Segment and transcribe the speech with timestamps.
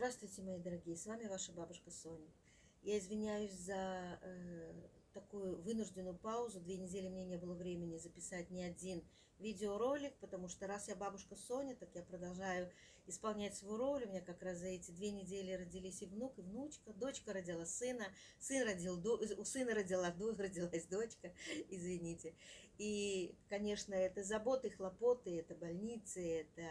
[0.00, 2.32] Здравствуйте, мои дорогие, с вами ваша бабушка Соня.
[2.80, 4.72] Я извиняюсь за э,
[5.12, 6.58] такую вынужденную паузу.
[6.58, 9.04] Две недели мне не было времени записать ни один
[9.38, 12.72] видеоролик, потому что раз я бабушка Соня, так я продолжаю
[13.06, 14.04] исполнять свою роль.
[14.04, 16.94] У меня как раз за эти две недели родились и внук, и внучка.
[16.94, 18.06] Дочка родила сына,
[18.38, 18.98] сын родил,
[19.38, 21.30] у сына родила, родилась дочка,
[21.68, 22.34] извините.
[22.80, 26.66] И, конечно, это заботы, хлопоты, это больницы, это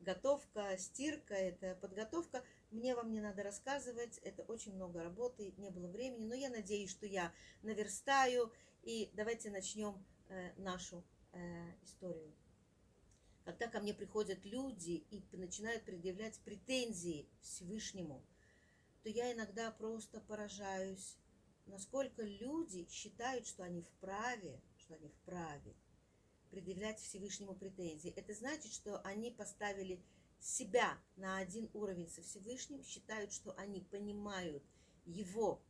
[0.00, 2.42] готовка, стирка, это подготовка.
[2.72, 6.90] Мне вам не надо рассказывать, это очень много работы, не было времени, но я надеюсь,
[6.90, 8.52] что я наверстаю.
[8.82, 11.38] И давайте начнем э, нашу э,
[11.84, 12.34] историю.
[13.44, 18.20] Когда ко мне приходят люди и начинают предъявлять претензии Всевышнему,
[19.04, 21.16] то я иногда просто поражаюсь,
[21.66, 25.74] насколько люди считают, что они вправе что они вправе
[26.50, 28.12] предъявлять Всевышнему претензии.
[28.14, 30.00] Это значит, что они поставили
[30.38, 34.62] себя на один уровень со Всевышним, считают, что они понимают
[35.04, 35.60] его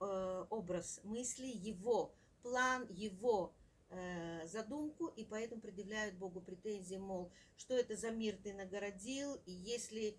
[0.00, 3.54] э, образ мысли, его план, его
[3.90, 9.52] э, задумку, и поэтому предъявляют Богу претензии, мол, что это за мир ты нагородил, и
[9.52, 10.16] если,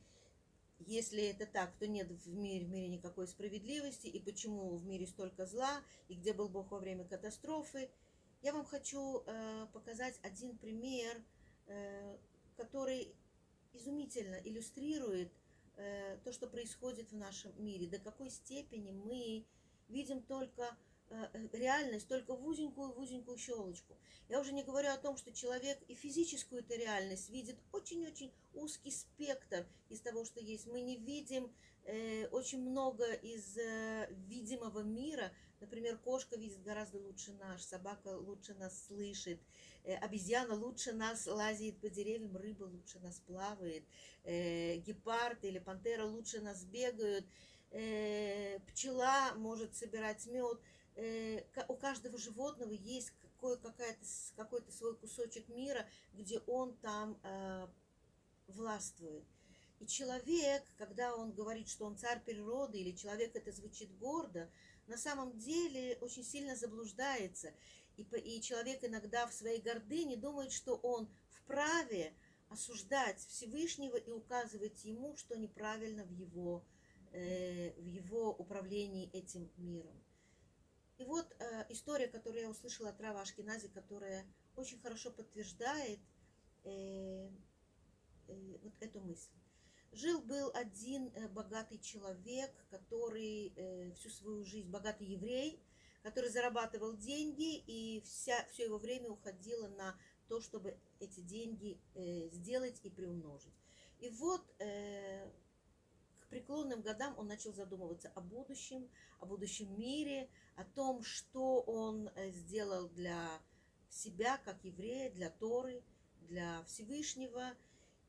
[0.80, 5.08] если это так, то нет в мире, в мире никакой справедливости, и почему в мире
[5.08, 7.90] столько зла, и где был Бог во время катастрофы–
[8.46, 11.20] я вам хочу э, показать один пример,
[11.66, 12.16] э,
[12.56, 13.16] который
[13.74, 15.34] изумительно иллюстрирует
[15.78, 19.48] э, то, что происходит в нашем мире, до какой степени мы
[19.88, 20.78] видим только
[21.54, 23.96] реальность, только в узенькую-узенькую щелочку.
[24.28, 28.92] Я уже не говорю о том, что человек и физическую эту реальность видит очень-очень узкий
[28.92, 30.68] спектр из того, что есть.
[30.68, 31.52] Мы не видим
[31.84, 35.32] э, очень много из э, видимого мира,
[35.62, 39.40] Например, кошка видит гораздо лучше наш, собака лучше нас слышит,
[39.84, 43.84] э, обезьяна лучше нас лазит по деревьям, рыба лучше нас плавает,
[44.26, 47.26] э, гепард или пантера лучше нас бегают,
[47.72, 50.60] э, пчела может собирать мед.
[50.96, 53.58] У каждого животного есть какой,
[54.36, 57.20] какой-то свой кусочек мира, где он там
[58.48, 59.24] властвует.
[59.80, 64.50] И человек, когда он говорит, что он царь природы, или человек это звучит гордо,
[64.88, 67.54] на самом деле очень сильно заблуждается.
[67.98, 72.14] И, и человек иногда в своей гордыне думает, что он вправе
[72.50, 76.64] осуждать Всевышнего и указывать ему, что неправильно в его,
[77.12, 80.05] э, в его управлении этим миром.
[80.98, 84.26] И вот э, история, которую я услышала от Рава Ашкинази, которая
[84.56, 86.00] очень хорошо подтверждает
[86.64, 87.30] э,
[88.28, 89.32] э, вот эту мысль.
[89.92, 95.62] Жил-был один э, богатый человек, который э, всю свою жизнь, богатый еврей,
[96.02, 99.98] который зарабатывал деньги, и вся, все его время уходило на
[100.28, 103.54] то, чтобы эти деньги э, сделать и приумножить.
[104.00, 105.45] И вот к
[106.36, 112.90] преклонным годам он начал задумываться о будущем, о будущем мире, о том, что он сделал
[112.90, 113.42] для
[113.90, 115.84] себя, как еврея, для Торы,
[116.22, 117.54] для Всевышнего–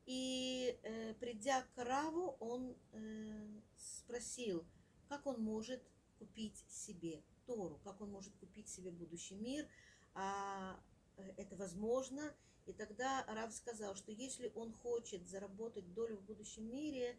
[0.07, 4.65] и э, придя к Раву, он э, спросил,
[5.09, 5.83] как он может
[6.17, 9.67] купить себе Тору, как он может купить себе будущий мир,
[10.13, 10.79] а
[11.17, 12.33] э, это возможно.
[12.65, 17.17] И тогда Рав сказал, что если он хочет заработать долю в будущем мире,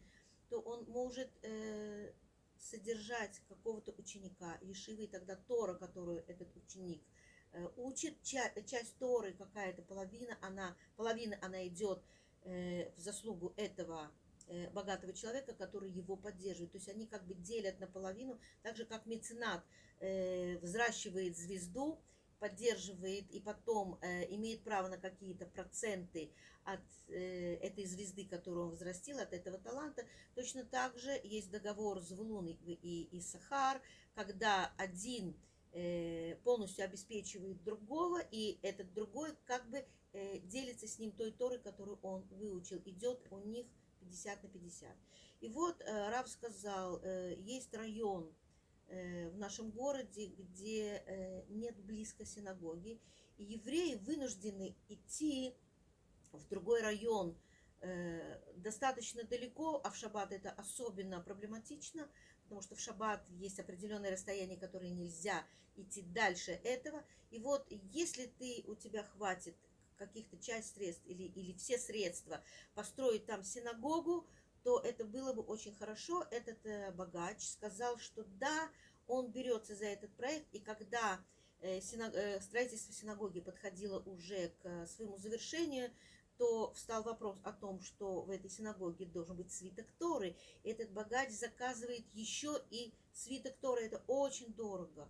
[0.48, 2.12] то он может э,
[2.58, 7.02] содержать какого-то ученика Ешивы, и тогда Тора, которую этот ученик
[7.52, 12.02] э, учит, ча- часть Торы какая-то половина, она, половина она идет
[12.44, 14.10] Э, в заслугу этого
[14.46, 16.72] э, богатого человека, который его поддерживает.
[16.72, 19.62] То есть они как бы делят наполовину, так же как меценат
[20.00, 22.00] э, взращивает звезду,
[22.38, 23.98] поддерживает и потом
[24.30, 26.30] имеет право на какие-то проценты
[26.64, 30.04] от этой звезды, которую он взрастил, от этого таланта.
[30.34, 33.80] Точно так же есть договор с Вулун и, и, и Сахар,
[34.14, 35.34] когда один
[36.44, 41.98] полностью обеспечивает другого, и этот другой как бы Э, делится с ним той Торой, которую
[42.02, 42.80] он выучил.
[42.86, 43.66] Идет у них
[44.00, 44.96] 50 на 50.
[45.40, 48.32] И вот э, Рав сказал, э, есть район
[48.88, 53.00] в нашем городе, где нет близко синагоги,
[53.36, 55.54] и евреи вынуждены идти
[56.32, 57.38] в другой район
[58.56, 62.08] достаточно далеко, а в шаббат это особенно проблематично,
[62.42, 65.46] потому что в шаббат есть определенное расстояние, которое нельзя
[65.76, 67.04] идти дальше этого.
[67.30, 69.54] И вот если ты, у тебя хватит
[69.96, 72.42] каких-то часть средств или, или все средства
[72.74, 74.26] построить там синагогу,
[74.62, 76.26] то это было бы очень хорошо.
[76.30, 78.70] Этот э, богач сказал, что да,
[79.06, 81.20] он берется за этот проект, и когда
[81.60, 85.90] э, э, строительство синагоги подходило уже к своему завершению,
[86.38, 90.36] то встал вопрос о том, что в этой синагоге должен быть свиток Торы.
[90.62, 93.86] Этот богач заказывает еще и свиток Торы.
[93.86, 95.08] Это очень дорого.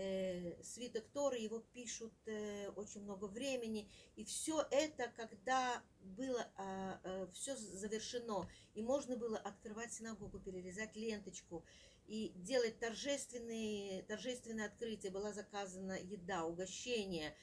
[0.00, 3.90] Э, свиток Торы, его пишут э, очень много времени.
[4.14, 10.94] И все это, когда было а, э, все завершено, и можно было открывать синагогу, перерезать
[10.94, 11.64] ленточку
[12.06, 15.10] и делать торжественные, торжественные открытия.
[15.10, 17.34] Была заказана еда, угощение.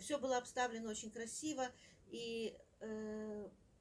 [0.00, 1.70] Все было обставлено очень красиво.
[2.08, 2.56] И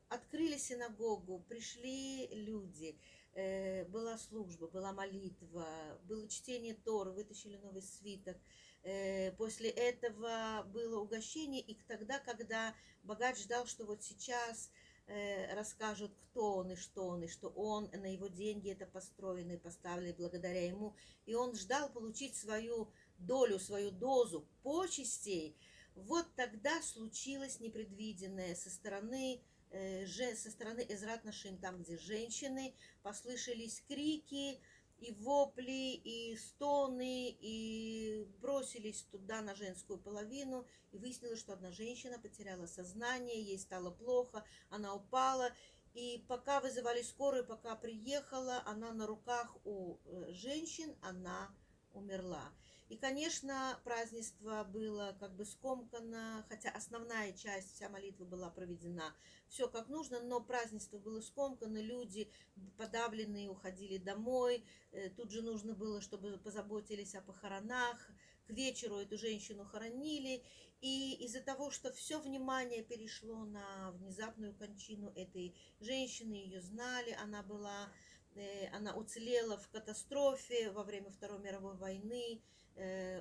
[0.10, 3.00] открыли синагогу, пришли люди–
[3.36, 5.68] была служба, была молитва,
[6.04, 8.38] было чтение Тора, вытащили новый свиток.
[8.84, 14.72] Э, после этого было угощение, и тогда, когда богач ждал, что вот сейчас
[15.08, 19.54] э, расскажут, кто он и что он, и что он на его деньги это построено
[19.54, 20.96] и поставили благодаря ему.
[21.26, 25.58] И он ждал получить свою долю, свою дозу почестей.
[25.96, 32.74] Вот тогда случилось непредвиденное со стороны Э, со стороны Эзрат Нашим, там, где женщины,
[33.04, 34.60] послышались крики
[35.00, 42.18] и вопли, и стоны, и бросились туда на женскую половину, и выяснилось, что одна женщина
[42.20, 45.52] потеряла сознание, ей стало плохо, она упала,
[45.94, 51.54] и пока вызывали скорую, пока приехала, она на руках у э, женщин, она
[51.94, 52.54] умерла.
[52.88, 59.16] И, конечно, празднество было как бы скомкано, хотя основная часть, вся молитва была проведена
[59.48, 62.30] все как нужно, но празднество было скомкано, люди
[62.78, 68.08] подавленные уходили домой, э, тут же нужно было, чтобы позаботились о похоронах,
[68.46, 70.44] к вечеру эту женщину хоронили,
[70.82, 77.42] и из-за того, что все внимание перешло на внезапную кончину этой женщины, ее знали, она
[77.42, 77.92] была,
[78.36, 82.44] э, она уцелела в катастрофе во время Второй мировой войны,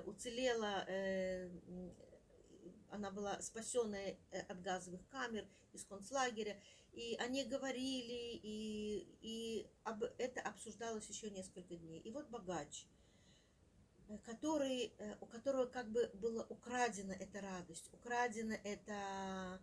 [0.05, 1.49] уцелела, э,
[2.89, 6.61] она была спасенная э, от газовых камер из концлагеря,
[6.91, 11.99] и они говорили, и, и об, это обсуждалось еще несколько дней.
[11.99, 12.85] И вот богач,
[14.23, 19.59] который, у которого как бы была украдена эта радость, украдено это,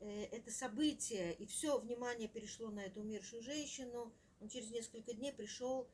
[0.00, 5.88] это событие, и все внимание перешло на эту умершую женщину, он через несколько дней пришел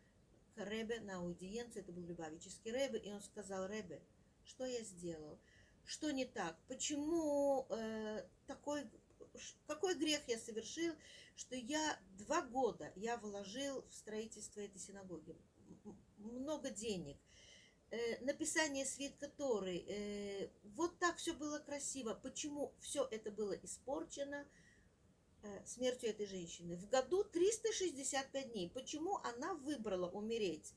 [0.54, 4.02] к Ребе на аудиенцию, это был Любавический Ребе, и он сказал, Ребе,
[4.44, 5.38] что я сделал?
[5.84, 6.56] Что не так?
[6.68, 8.84] Почему э, такой,
[9.66, 10.94] какой грех я совершил,
[11.36, 15.36] что я два года я вложил в строительство этой синагоги?
[16.18, 17.16] Много денег,
[17.90, 22.14] э, написание свитка Торы, э, вот так все было красиво.
[22.14, 24.46] Почему все это было испорчено?
[25.42, 26.76] Э, смертью этой женщины.
[26.76, 28.68] В году 365 дней.
[28.70, 30.74] Почему она выбрала умереть?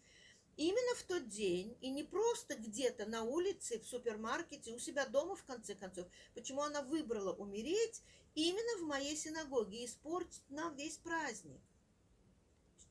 [0.56, 5.36] Именно в тот день, и не просто где-то на улице, в супермаркете, у себя дома,
[5.36, 6.08] в конце концов.
[6.34, 8.02] Почему она выбрала умереть
[8.36, 11.60] именно в моей синагоге испортить нам весь праздник?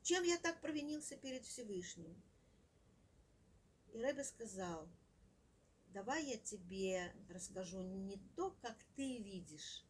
[0.03, 2.21] Чем я так провинился перед Всевышним?
[3.95, 4.89] И Рэбе сказал,
[5.89, 9.85] давай я тебе расскажу не то, как ты видишь,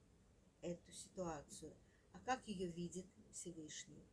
[0.63, 1.77] эту ситуацию,
[2.13, 4.07] а как ее видит Всевышний.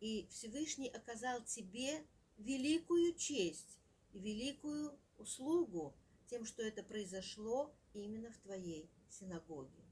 [0.00, 2.04] И Всевышний оказал тебе
[2.36, 3.78] великую честь
[4.12, 5.94] и великую услугу
[6.26, 9.84] тем, что это произошло именно в твоей синагоге.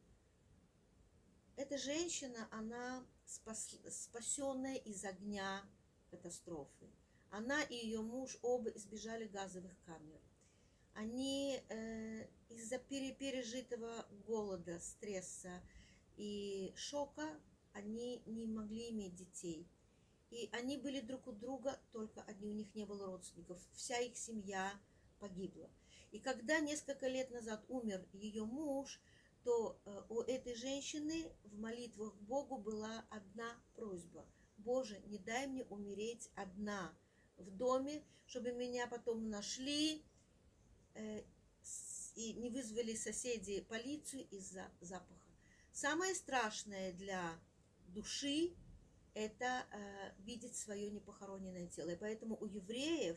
[1.56, 5.62] Эта женщина, она спас, спасенная из огня
[6.10, 6.90] катастрофы.
[7.30, 10.20] Она и ее муж оба избежали газовых камер
[10.94, 15.62] они э, из-за пережитого голода, стресса
[16.16, 17.28] и шока,
[17.72, 19.68] они не могли иметь детей.
[20.30, 23.58] И они были друг у друга, только одни у них не было родственников.
[23.72, 24.72] Вся их семья
[25.18, 25.68] погибла.
[26.12, 29.00] И когда несколько лет назад умер ее муж,
[29.44, 34.26] то э, у этой женщины в молитвах к Богу была одна просьба.
[34.58, 36.94] Боже, не дай мне умереть одна
[37.36, 40.04] в доме, чтобы меня потом нашли,
[42.20, 45.14] и не вызвали соседи полицию из-за запаха.
[45.72, 47.38] Самое страшное для
[47.88, 48.54] души–
[49.14, 51.90] это э, видеть свое непохороненное тело.
[51.90, 53.16] И поэтому у евреев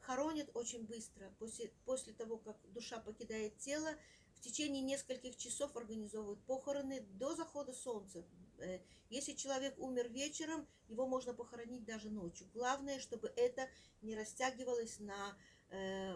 [0.00, 1.30] хоронят очень быстро.
[1.38, 3.90] После, после того, как душа покидает тело,
[4.34, 8.24] в течение нескольких часов организовывают похороны до захода солнца.
[8.58, 12.46] Э, если человек умер вечером, его можно похоронить даже ночью.
[12.52, 13.68] Главное, чтобы это
[14.02, 15.55] не растягивалось на Э,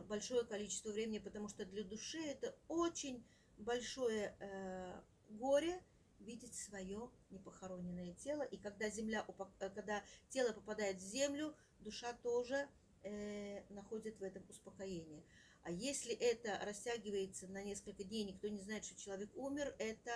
[0.09, 3.25] большое количество времени, потому что для души это очень
[3.59, 5.83] большое э, горе
[6.21, 8.43] видеть свое непохороненное тело.
[8.43, 12.69] И когда, земля, э, когда тело попадает в землю, душа тоже
[13.03, 15.25] э, находит в этом успокоение.
[15.63, 20.13] А если это растягивается на несколько дней, никто не знает, что человек умер, это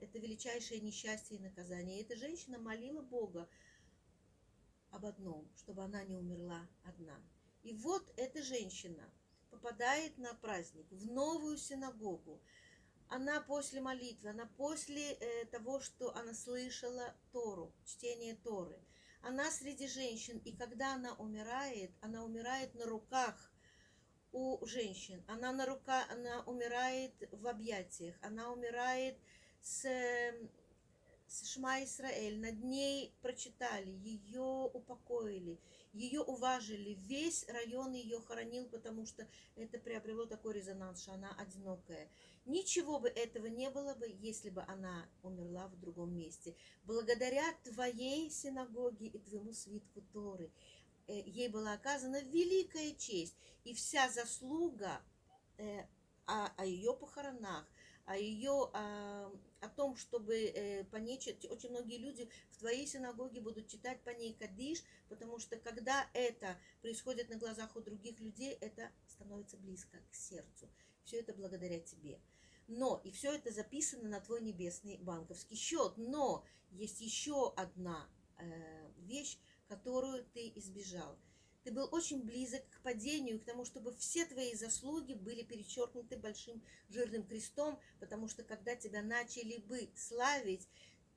[0.00, 1.98] это величайшее несчастье и наказание.
[1.98, 3.48] И эта женщина молила Бога
[4.90, 7.20] об одном, чтобы она не умерла одна.
[7.64, 9.10] И вот эта женщина
[9.50, 12.40] попадает на праздник в новую синагогу.
[13.08, 18.78] Она после молитвы, она после э, того, что она слышала Тору, чтение Торы,
[19.22, 23.50] она среди женщин, и когда она умирает, она умирает на руках
[24.32, 25.24] у женщин.
[25.26, 29.16] Она на рука, она умирает в объятиях, она умирает
[29.62, 29.86] с,
[31.26, 32.38] с Шма Исраэль.
[32.38, 35.58] Над ней прочитали, ее упокоили,
[35.94, 36.98] ее уважили.
[37.08, 42.10] Весь район ее хоронил, потому что это приобрело такой резонанс, что она одинокая.
[42.44, 46.54] Ничего бы этого не было бы, если бы она умерла в другом месте.
[46.84, 50.50] Благодаря твоей синагоге и твоему свитку Торы
[51.06, 55.02] Э, ей была оказана великая честь, и вся заслуга
[55.58, 55.84] э,
[56.26, 57.66] о, ее похоронах,
[58.06, 58.70] о ее,
[59.64, 61.18] о том, чтобы э, по ней,
[61.50, 66.58] очень многие люди в твоей синагоге будут читать по ней Кадиш, потому что когда это
[66.82, 70.68] происходит на глазах у других людей, это становится близко к сердцу.
[71.04, 72.20] Все это благодаря тебе.
[72.66, 75.94] Но, и все это записано на твой небесный банковский счет.
[75.96, 81.18] Но есть еще одна э, вещь, которую ты избежал.
[81.64, 86.62] Ты был очень близок к падению, к тому, чтобы все твои заслуги были перечеркнуты большим
[86.90, 90.68] жирным крестом, потому что когда тебя начали бы славить,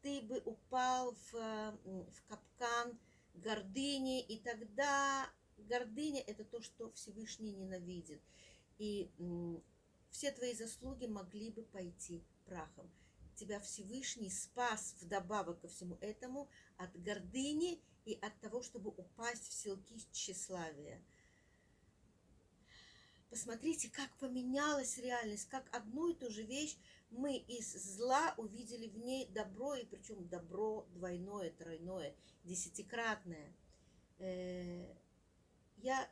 [0.01, 2.97] ты бы упал в, в капкан
[3.33, 8.21] гордыни, и тогда гордыня– это то, что Всевышний ненавидит.
[8.77, 9.11] И
[10.11, 12.89] все твои заслуги могли бы пойти прахом.
[13.35, 19.53] Тебя Всевышний спас вдобавок ко всему этому от гордыни и от того, чтобы упасть в
[19.53, 21.03] селки тщеславия.
[23.29, 26.77] Посмотрите, как поменялась реальность, как одну и ту же вещь
[27.09, 33.53] мы из зла увидели в ней добро, и причем добро двойное, тройное, десятикратное.
[34.19, 34.95] Э,
[35.77, 36.09] я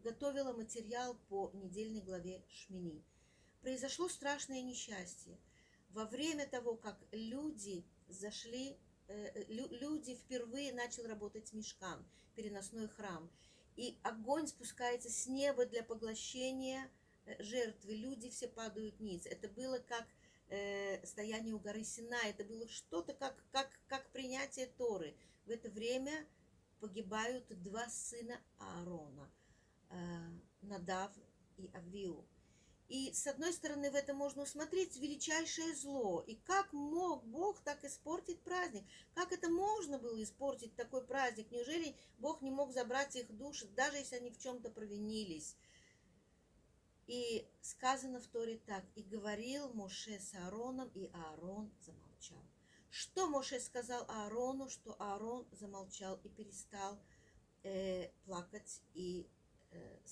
[0.00, 3.04] готовила материал по недельной главе Шмини.
[3.60, 5.38] Произошло страшное несчастье.
[5.90, 8.76] Во время того, как люди зашли
[9.08, 13.30] люди впервые начал работать мешкан, переносной храм.
[13.76, 16.90] И огонь спускается с неба для поглощения
[17.24, 17.94] э, жертвы.
[17.94, 19.24] Люди все падают ниц.
[19.24, 20.06] Это было как
[20.48, 22.18] э, стояние у горы Сина.
[22.24, 25.14] Это было что-то как, как, как принятие Торы.
[25.46, 26.26] В это время
[26.80, 29.30] погибают два сына Аарона,
[29.90, 29.94] э,
[30.62, 31.12] Надав
[31.56, 32.26] и Авиу.
[32.88, 36.24] И с одной стороны в это можно усмотреть величайшее зло.
[36.26, 38.84] И как мог Бог так испортить праздник?
[39.14, 41.50] Как это можно было испортить такой праздник?
[41.50, 45.54] Неужели Бог не мог забрать их души, даже если они в чем-то провинились?
[47.06, 52.42] И сказано в Торе так, и говорил Моше с Аароном, и Аарон замолчал.
[52.90, 56.98] Что Моше сказал Аарону, что Аарон замолчал и перестал
[57.64, 59.28] э, плакать и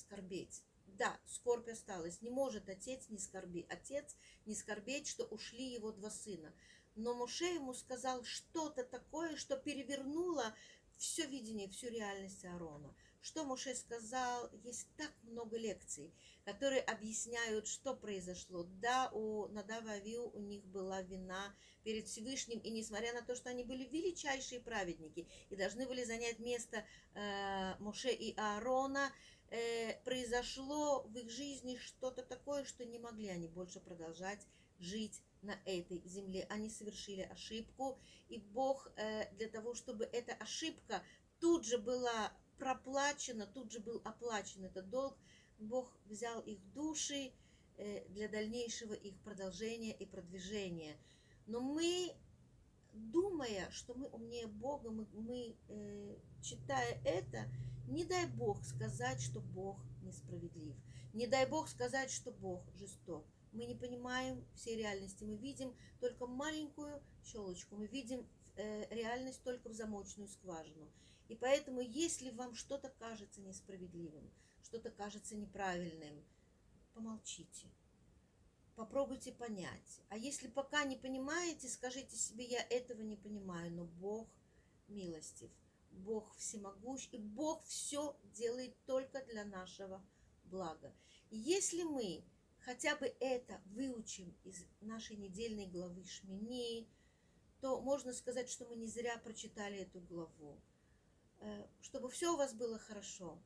[0.06, 0.62] скорбеть
[0.98, 2.22] да, скорбь осталась.
[2.22, 6.52] Не может отец не скорбеть, отец не скорбеть, что ушли его два сына.
[6.94, 10.54] Но Моше ему сказал что-то такое, что перевернуло
[10.96, 12.94] все видение, всю реальность Аарона.
[13.26, 16.14] Что Моше сказал, есть так много лекций,
[16.44, 18.62] которые объясняют, что произошло.
[18.80, 21.52] Да, у Надава Авиу у них была вина
[21.82, 26.38] перед Всевышним, и несмотря на то, что они были величайшие праведники и должны были занять
[26.38, 29.12] место э, Моше и Аарона,
[29.50, 34.46] э, произошло в их жизни что-то такое, что не могли они больше продолжать
[34.78, 36.46] жить на этой земле.
[36.48, 41.02] Они совершили ошибку, и Бог э, для того, чтобы эта ошибка
[41.40, 45.16] тут же была проплачена, тут же был оплачен этот долг,
[45.58, 47.32] Бог взял их души
[47.76, 50.96] э, для дальнейшего их продолжения и продвижения.
[51.46, 52.12] Но мы,
[52.92, 57.46] думая, что мы умнее Бога, мы, мы э, читая это,
[57.88, 60.76] не дай Бог сказать, что Бог несправедлив.
[61.12, 63.24] Не дай Бог сказать, что Бог жесток.
[63.52, 65.24] Мы не понимаем всей реальности.
[65.24, 67.76] Мы видим только маленькую щелочку.
[67.76, 70.90] Мы видим э, реальность только в замочную скважину.
[71.28, 74.30] И поэтому, если вам что-то кажется несправедливым,
[74.62, 76.24] что-то кажется неправильным,
[76.94, 77.68] помолчите.
[78.74, 80.00] Попробуйте понять.
[80.08, 84.28] А если пока не понимаете, скажите себе, я этого не понимаю, но Бог
[84.88, 85.50] милостив.
[85.90, 90.04] Бог всемогущ, и Бог все делает только для нашего
[90.44, 90.92] блага.
[91.30, 92.22] И если мы
[92.60, 96.88] хотя бы это выучим из нашей недельной главы Шмини,
[97.60, 100.60] то можно сказать, что мы не зря прочитали эту главу.
[101.40, 103.42] Э, чтобы все у вас было хорошо.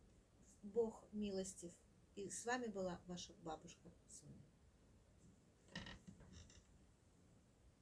[0.63, 1.73] Бог милостив.
[2.17, 3.91] И с вами была ваша бабушка.